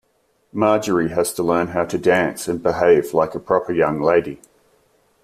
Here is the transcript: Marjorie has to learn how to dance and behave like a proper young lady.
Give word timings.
Marjorie 0.51 1.09
has 1.09 1.31
to 1.31 1.43
learn 1.43 1.67
how 1.67 1.85
to 1.85 1.95
dance 1.99 2.47
and 2.47 2.63
behave 2.63 3.13
like 3.13 3.35
a 3.35 3.39
proper 3.39 3.71
young 3.71 4.01
lady. 4.01 4.41